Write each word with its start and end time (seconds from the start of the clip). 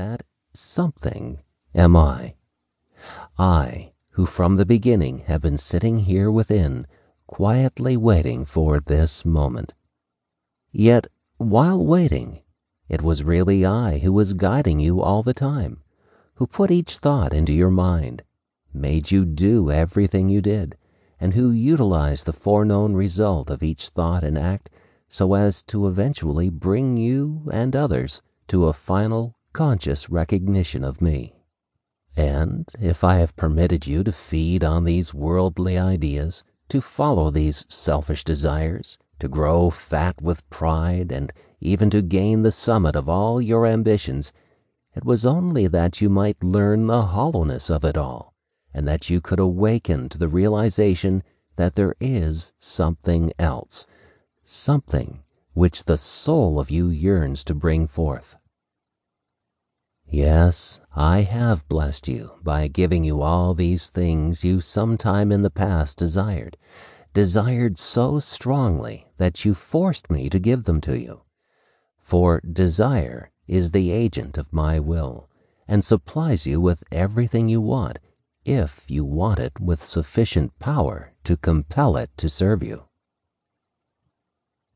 that 0.00 0.22
something 0.54 1.38
am 1.74 1.94
I. 1.94 2.34
I, 3.38 3.92
who 4.12 4.24
from 4.24 4.56
the 4.56 4.64
beginning 4.64 5.18
have 5.30 5.42
been 5.42 5.58
sitting 5.58 5.98
here 5.98 6.30
within, 6.30 6.86
quietly 7.26 7.98
waiting 7.98 8.46
for 8.46 8.80
this 8.80 9.26
moment. 9.26 9.74
Yet, 10.72 11.08
while 11.36 11.84
waiting, 11.84 12.40
it 12.88 13.02
was 13.02 13.24
really 13.24 13.66
I 13.66 13.98
who 13.98 14.10
was 14.14 14.32
guiding 14.32 14.80
you 14.80 15.02
all 15.02 15.22
the 15.22 15.34
time, 15.34 15.82
who 16.36 16.46
put 16.46 16.70
each 16.70 16.96
thought 16.96 17.34
into 17.34 17.52
your 17.52 17.70
mind, 17.70 18.22
made 18.72 19.10
you 19.10 19.26
do 19.26 19.70
everything 19.70 20.30
you 20.30 20.40
did, 20.40 20.78
and 21.20 21.34
who 21.34 21.50
utilized 21.50 22.24
the 22.24 22.32
foreknown 22.32 22.94
result 22.94 23.50
of 23.50 23.62
each 23.62 23.90
thought 23.90 24.24
and 24.24 24.38
act 24.38 24.70
so 25.10 25.34
as 25.34 25.62
to 25.64 25.86
eventually 25.86 26.48
bring 26.48 26.96
you 26.96 27.50
and 27.52 27.76
others 27.76 28.22
to 28.48 28.64
a 28.64 28.72
final 28.72 29.36
conscious 29.52 30.08
recognition 30.08 30.84
of 30.84 31.00
me. 31.00 31.34
And 32.16 32.68
if 32.80 33.04
I 33.04 33.16
have 33.16 33.36
permitted 33.36 33.86
you 33.86 34.04
to 34.04 34.12
feed 34.12 34.64
on 34.64 34.84
these 34.84 35.14
worldly 35.14 35.78
ideas, 35.78 36.42
to 36.68 36.80
follow 36.80 37.30
these 37.30 37.66
selfish 37.68 38.24
desires, 38.24 38.98
to 39.18 39.28
grow 39.28 39.70
fat 39.70 40.20
with 40.20 40.48
pride, 40.50 41.12
and 41.12 41.32
even 41.60 41.90
to 41.90 42.02
gain 42.02 42.42
the 42.42 42.52
summit 42.52 42.96
of 42.96 43.08
all 43.08 43.40
your 43.40 43.66
ambitions, 43.66 44.32
it 44.94 45.04
was 45.04 45.26
only 45.26 45.66
that 45.66 46.00
you 46.00 46.08
might 46.08 46.42
learn 46.42 46.86
the 46.86 47.02
hollowness 47.02 47.70
of 47.70 47.84
it 47.84 47.96
all, 47.96 48.34
and 48.74 48.88
that 48.88 49.10
you 49.10 49.20
could 49.20 49.38
awaken 49.38 50.08
to 50.08 50.18
the 50.18 50.28
realization 50.28 51.22
that 51.56 51.74
there 51.74 51.94
is 52.00 52.52
something 52.58 53.32
else, 53.38 53.86
something 54.44 55.22
which 55.52 55.84
the 55.84 55.98
soul 55.98 56.58
of 56.58 56.70
you 56.70 56.88
yearns 56.88 57.44
to 57.44 57.54
bring 57.54 57.86
forth. 57.86 58.36
Yes, 60.12 60.80
I 60.96 61.20
have 61.20 61.68
blessed 61.68 62.08
you 62.08 62.32
by 62.42 62.66
giving 62.66 63.04
you 63.04 63.22
all 63.22 63.54
these 63.54 63.88
things 63.90 64.44
you 64.44 64.60
sometime 64.60 65.30
in 65.30 65.42
the 65.42 65.50
past 65.50 65.96
desired, 65.96 66.56
desired 67.12 67.78
so 67.78 68.18
strongly 68.18 69.06
that 69.18 69.44
you 69.44 69.54
forced 69.54 70.10
me 70.10 70.28
to 70.28 70.40
give 70.40 70.64
them 70.64 70.80
to 70.80 70.98
you. 70.98 71.22
For 72.00 72.40
desire 72.40 73.30
is 73.46 73.70
the 73.70 73.92
agent 73.92 74.36
of 74.36 74.52
my 74.52 74.80
will, 74.80 75.28
and 75.68 75.84
supplies 75.84 76.44
you 76.44 76.60
with 76.60 76.82
everything 76.90 77.48
you 77.48 77.60
want, 77.60 78.00
if 78.44 78.90
you 78.90 79.04
want 79.04 79.38
it 79.38 79.60
with 79.60 79.80
sufficient 79.80 80.58
power 80.58 81.12
to 81.22 81.36
compel 81.36 81.96
it 81.96 82.10
to 82.16 82.28
serve 82.28 82.64
you. 82.64 82.88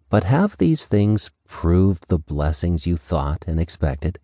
But 0.08 0.22
have 0.22 0.58
these 0.58 0.86
things 0.86 1.32
proved 1.44 2.06
the 2.06 2.18
blessings 2.18 2.86
you 2.86 2.96
thought 2.96 3.44
and 3.48 3.58
expected? 3.58 4.20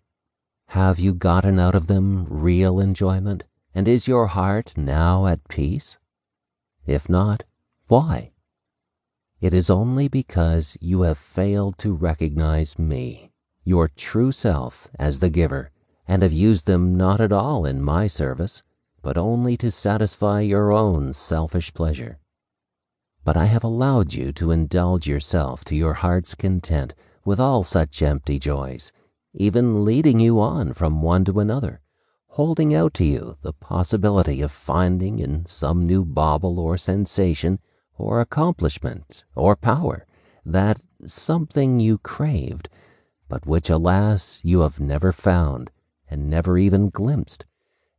Have 0.71 0.99
you 0.99 1.13
gotten 1.13 1.59
out 1.59 1.75
of 1.75 1.87
them 1.87 2.25
real 2.29 2.79
enjoyment, 2.79 3.43
and 3.75 3.89
is 3.89 4.07
your 4.07 4.27
heart 4.27 4.77
now 4.77 5.25
at 5.25 5.49
peace? 5.49 5.97
If 6.85 7.09
not, 7.09 7.43
why? 7.87 8.31
It 9.41 9.53
is 9.53 9.69
only 9.69 10.07
because 10.07 10.77
you 10.79 11.01
have 11.01 11.17
failed 11.17 11.77
to 11.79 11.93
recognize 11.93 12.79
me, 12.79 13.33
your 13.65 13.89
true 13.89 14.31
self, 14.31 14.87
as 14.97 15.19
the 15.19 15.29
giver, 15.29 15.71
and 16.07 16.23
have 16.23 16.31
used 16.31 16.67
them 16.67 16.95
not 16.95 17.19
at 17.19 17.33
all 17.33 17.65
in 17.65 17.81
my 17.81 18.07
service, 18.07 18.63
but 19.01 19.17
only 19.17 19.57
to 19.57 19.71
satisfy 19.71 20.39
your 20.39 20.71
own 20.71 21.11
selfish 21.11 21.73
pleasure. 21.73 22.17
But 23.25 23.35
I 23.35 23.47
have 23.47 23.65
allowed 23.65 24.13
you 24.13 24.31
to 24.31 24.51
indulge 24.51 25.05
yourself 25.05 25.65
to 25.65 25.75
your 25.75 25.95
heart's 25.95 26.33
content 26.33 26.93
with 27.25 27.41
all 27.41 27.63
such 27.63 28.01
empty 28.01 28.39
joys 28.39 28.93
even 29.33 29.85
leading 29.85 30.19
you 30.19 30.39
on 30.39 30.73
from 30.73 31.01
one 31.01 31.23
to 31.25 31.39
another, 31.39 31.81
holding 32.27 32.75
out 32.75 32.93
to 32.93 33.03
you 33.05 33.37
the 33.41 33.53
possibility 33.53 34.41
of 34.41 34.51
finding 34.51 35.19
in 35.19 35.45
some 35.45 35.85
new 35.85 36.03
bauble 36.03 36.59
or 36.59 36.77
sensation 36.77 37.59
or 37.97 38.19
accomplishment 38.19 39.23
or 39.35 39.55
power 39.55 40.05
that 40.45 40.83
something 41.05 41.79
you 41.79 41.97
craved, 41.97 42.69
but 43.29 43.45
which, 43.45 43.69
alas, 43.69 44.41
you 44.43 44.61
have 44.61 44.79
never 44.79 45.11
found 45.11 45.71
and 46.09 46.29
never 46.29 46.57
even 46.57 46.89
glimpsed, 46.89 47.45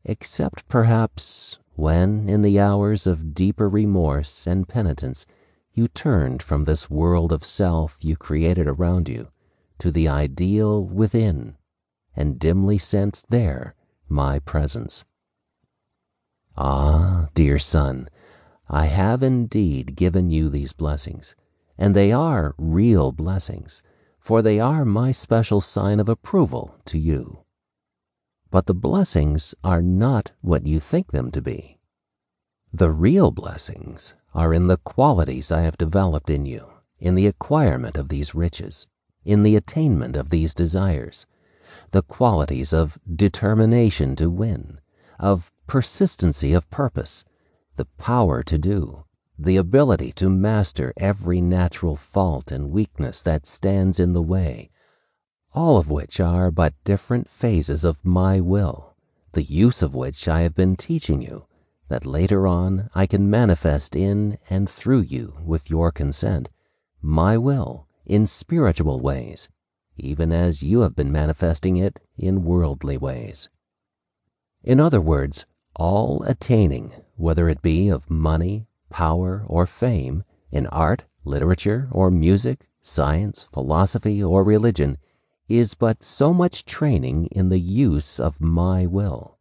except 0.05 0.69
perhaps 0.69 1.59
when, 1.75 2.29
in 2.29 2.43
the 2.43 2.61
hours 2.61 3.07
of 3.07 3.35
deeper 3.35 3.69
remorse 3.69 4.47
and 4.47 4.69
penitence, 4.69 5.25
you 5.73 5.89
turned 5.89 6.43
from 6.43 6.65
this 6.65 6.91
world 6.91 7.33
of 7.33 7.45
self 7.45 8.05
you 8.05 8.17
created 8.17 8.67
around 8.67 9.09
you 9.09 9.29
to 9.83 9.91
the 9.91 10.07
ideal 10.07 10.87
within 10.87 11.57
and 12.15 12.39
dimly 12.39 12.79
sensed 12.79 13.29
there 13.31 13.75
my 14.09 14.39
presence. 14.39 15.05
Ah, 16.57 17.27
dear 17.35 17.59
son, 17.59 18.09
I 18.69 18.87
have 18.87 19.25
indeed 19.25 19.97
given 19.97 20.31
you 20.31 20.49
these 20.49 20.73
blessings, 20.73 21.35
and 21.77 21.97
they 21.97 22.13
are 22.13 22.55
real 22.59 23.11
blessings, 23.11 23.83
for 24.21 24.41
they 24.41 24.61
are 24.61 24.85
my 24.85 25.11
special 25.11 25.61
sign 25.61 25.99
of 25.99 26.09
approval 26.09 26.77
to 26.85 26.97
you. 26.97 27.43
But 28.53 28.67
the 28.67 28.75
blessings 28.75 29.53
are 29.65 29.83
not 29.83 30.31
what 30.43 30.65
you 30.65 30.79
think 30.79 31.11
them 31.11 31.33
to 31.33 31.43
be. 31.43 31.81
The 32.73 32.93
real 32.93 33.33
blessings 33.33 34.15
are 34.33 34.55
in 34.55 34.69
the 34.69 34.77
qualities 34.77 35.51
I 35.51 35.63
have 35.63 35.77
developed 35.77 36.31
in 36.31 36.47
you, 36.47 36.71
in 37.01 37.17
the 37.17 37.27
acquirement 37.27 37.97
of 37.97 38.11
these 38.11 38.33
riches 38.33 38.87
in 39.25 39.43
the 39.43 39.57
attainment 39.57 40.17
of 40.17 40.31
these 40.31 40.55
desires, 40.55 41.27
the 41.91 42.03
qualities 42.03 42.73
of 42.73 42.99
determination 43.15 44.17
to 44.17 44.31
win, 44.31 44.81
of 45.19 45.53
persistency 45.67 46.53
of 46.53 46.69
purpose, 46.71 47.25
the 47.77 47.85
power 47.99 48.43
to 48.43 48.59
do, 48.59 49.05
the 49.39 49.57
ability 49.57 50.13
to 50.13 50.29
master 50.29 50.93
every 50.97 51.41
natural 51.41 51.97
fault 51.97 52.51
and 52.51 52.71
weakness 52.71 53.23
that 53.23 53.47
stands 53.47 53.99
in 53.99 54.13
the 54.13 54.23
way, 54.23 54.71
all 55.55 55.77
of 55.77 55.91
which 55.91 56.21
are 56.21 56.51
but 56.51 56.75
different 56.85 57.29
phases 57.29 57.85
of 57.85 58.05
my 58.05 58.41
will, 58.41 58.95
the 59.33 59.43
use 59.43 59.83
of 59.83 59.95
which 59.95 60.29
I 60.29 60.43
have 60.43 60.55
been 60.55 60.77
teaching 60.77 61.23
you, 61.23 61.47
that 61.89 62.07
later 62.07 62.47
on 62.47 62.91
I 62.95 63.07
can 63.07 63.31
manifest 63.31 63.95
in 63.97 64.39
and 64.49 64.69
through 64.69 65.03
you 65.03 65.35
with 65.45 65.71
your 65.71 65.93
consent, 65.93 66.51
my 67.01 67.37
will 67.37 67.87
in 68.05 68.27
spiritual 68.27 69.01
ways, 69.01 69.49
even 69.97 70.33
as 70.33 70.63
you 70.63 70.81
have 70.81 70.97
been 70.97 71.13
manifesting 71.13 71.77
it 71.77 72.01
in 72.17 72.45
worldly 72.45 72.97
ways. 72.97 73.49
In 74.63 74.81
other 74.81 75.01
words, 75.01 75.47
all 75.77 76.23
attaining, 76.25 76.93
whether 77.17 77.49
it 77.49 77.63
be 77.63 77.89
of 77.89 78.11
money, 78.11 78.67
power, 78.91 79.45
or 79.47 79.67
fame, 79.67 80.25
in 80.51 80.67
art, 80.67 81.05
literature, 81.25 81.89
or 81.91 82.11
music, 82.11 82.69
science, 82.81 83.49
philosophy, 83.53 84.23
or 84.23 84.45
religion, 84.45 84.99
is 85.49 85.75
but 85.75 86.03
so 86.03 86.33
much 86.33 86.65
training 86.65 87.27
in 87.27 87.49
the 87.49 87.59
use 87.61 88.19
of 88.21 88.41
my 88.41 88.87
will, 88.87 89.39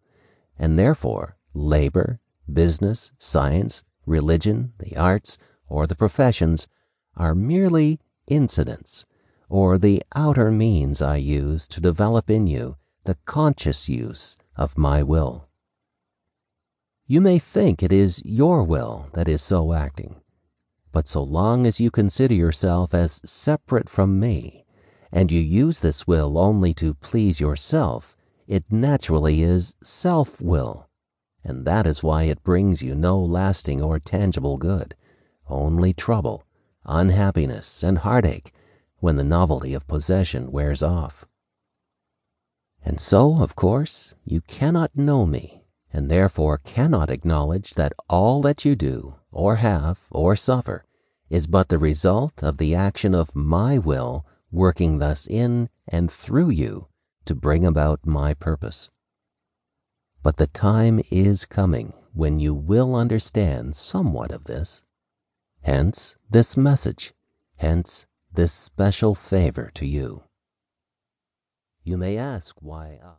and 0.58 0.78
therefore 0.78 1.38
labor, 1.54 2.20
business, 2.52 3.12
science, 3.18 3.84
religion, 4.06 4.74
the 4.80 4.96
arts, 4.98 5.38
or 5.68 5.88
the 5.88 5.96
professions 5.96 6.68
are 7.16 7.36
merely 7.36 8.00
incidents, 8.28 9.06
or 9.50 9.78
the 9.78 10.02
outer 10.16 10.52
means 10.52 11.02
I 11.02 11.18
use 11.18 11.68
to 11.70 11.82
develop 11.82 12.30
in 12.30 12.48
you 12.48 12.78
the 13.04 13.18
conscious 13.26 13.90
use 13.90 14.38
of 14.56 14.78
my 14.78 15.04
will. 15.04 15.50
You 17.06 17.20
may 17.20 17.40
think 17.40 17.84
it 17.84 17.92
is 17.92 18.22
your 18.24 18.64
will 18.64 19.10
that 19.14 19.28
is 19.28 19.42
so 19.42 19.74
acting, 19.74 20.22
but 20.92 21.08
so 21.08 21.22
long 21.24 21.66
as 21.66 21.80
you 21.80 21.92
consider 21.92 22.34
yourself 22.34 22.94
as 22.94 23.22
separate 23.26 23.90
from 23.90 24.20
me, 24.20 24.66
and 25.12 25.32
you 25.32 25.42
use 25.42 25.80
this 25.80 26.08
will 26.08 26.38
only 26.38 26.74
to 26.76 26.94
please 26.94 27.42
yourself, 27.42 28.16
it 28.48 28.64
naturally 28.72 29.42
is 29.44 29.76
self 29.82 30.40
will, 30.40 30.88
and 31.44 31.66
that 31.66 31.86
is 31.86 32.04
why 32.04 32.24
it 32.24 32.44
brings 32.44 32.82
you 32.82 32.96
no 32.96 33.20
lasting 33.20 33.82
or 33.82 34.00
tangible 34.00 34.58
good, 34.58 34.96
only 35.50 35.92
trouble 35.92 36.46
unhappiness, 36.86 37.84
and 37.84 38.00
heartache 38.00 38.52
when 39.00 39.16
the 39.16 39.24
novelty 39.24 39.74
of 39.74 39.88
possession 39.88 40.52
wears 40.52 40.84
off. 40.84 41.26
And 42.84 43.00
so, 43.00 43.42
of 43.42 43.56
course, 43.56 44.16
you 44.26 44.42
cannot 44.42 44.96
know 44.96 45.26
me, 45.26 45.64
and 45.94 46.10
therefore 46.10 46.58
cannot 46.58 47.10
acknowledge 47.12 47.76
that 47.76 47.94
all 48.10 48.42
that 48.42 48.66
you 48.66 48.76
do, 48.76 49.16
or 49.32 49.58
have, 49.58 50.00
or 50.12 50.36
suffer, 50.36 50.86
is 51.30 51.48
but 51.48 51.70
the 51.70 51.78
result 51.78 52.44
of 52.44 52.58
the 52.58 52.76
action 52.76 53.16
of 53.16 53.36
my 53.36 53.78
will 53.78 54.26
working 54.52 54.98
thus 54.98 55.28
in 55.28 55.70
and 55.88 56.12
through 56.12 56.50
you 56.50 56.88
to 57.26 57.36
bring 57.36 57.66
about 57.66 58.06
my 58.06 58.34
purpose. 58.34 58.90
But 60.24 60.38
the 60.38 60.48
time 60.48 61.02
is 61.10 61.46
coming 61.46 61.94
when 62.14 62.40
you 62.40 62.54
will 62.54 62.96
understand 62.96 63.76
somewhat 63.76 64.32
of 64.32 64.44
this 64.44 64.84
Hence 65.62 66.16
this 66.30 66.58
message, 66.58 67.14
hence 67.58 68.06
this 68.34 68.52
special 68.52 69.14
favor 69.14 69.70
to 69.76 69.86
you. 69.86 70.24
You 71.84 71.98
may 71.98 72.18
ask 72.18 72.56
why 72.60 73.00
I. 73.04 73.10